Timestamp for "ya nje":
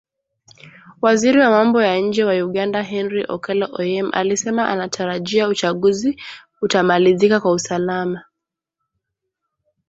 1.83-2.23